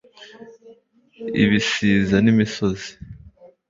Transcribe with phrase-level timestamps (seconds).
[1.43, 2.89] ibisiza n'imisozi